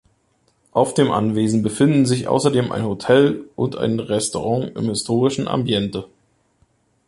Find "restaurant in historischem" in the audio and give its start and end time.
3.99-5.47